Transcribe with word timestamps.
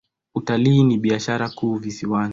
Utalii 0.35 0.83
ni 0.83 0.97
biashara 0.97 1.49
kuu 1.49 1.75
visiwani. 1.75 2.29